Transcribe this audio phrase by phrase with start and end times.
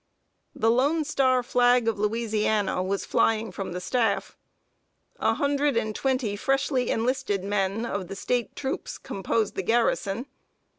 [0.55, 4.35] The Lone Star flag of Louisiana was flying from the staff.
[5.19, 10.25] A hundred and twenty freshly enlisted men of the State troops composed the garrison.